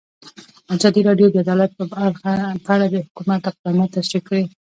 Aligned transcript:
ازادي 0.75 1.01
راډیو 1.09 1.27
د 1.33 1.35
عدالت 1.43 1.71
په 2.65 2.71
اړه 2.73 2.85
د 2.93 2.95
حکومت 3.05 3.41
اقدامات 3.51 3.89
تشریح 3.97 4.23
کړي. 4.27 4.43